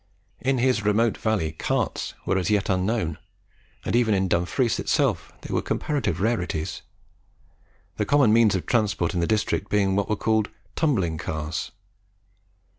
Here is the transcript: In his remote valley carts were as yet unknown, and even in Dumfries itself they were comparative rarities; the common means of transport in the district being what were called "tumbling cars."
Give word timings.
In 0.39 0.57
his 0.57 0.83
remote 0.83 1.15
valley 1.15 1.51
carts 1.51 2.15
were 2.25 2.35
as 2.39 2.49
yet 2.49 2.69
unknown, 2.71 3.19
and 3.85 3.95
even 3.95 4.15
in 4.15 4.27
Dumfries 4.27 4.79
itself 4.79 5.31
they 5.41 5.53
were 5.53 5.61
comparative 5.61 6.19
rarities; 6.19 6.81
the 7.97 8.05
common 8.07 8.33
means 8.33 8.55
of 8.55 8.65
transport 8.65 9.13
in 9.13 9.19
the 9.19 9.27
district 9.27 9.69
being 9.69 9.95
what 9.95 10.09
were 10.09 10.15
called 10.15 10.49
"tumbling 10.75 11.19
cars." 11.19 11.71